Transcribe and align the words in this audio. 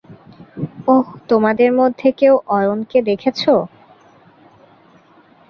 ওহ, 0.87 1.05
তোমাদের 1.29 1.69
মধ্যে 1.73 2.07
কেউ 2.11 2.33
ওয়েনকে 2.47 2.99
দেখেছো? 3.01 3.53